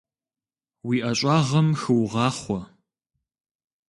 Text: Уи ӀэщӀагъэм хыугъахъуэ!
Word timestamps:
Уи 0.87 0.97
ӀэщӀагъэм 1.03 1.67
хыугъахъуэ! 1.81 2.59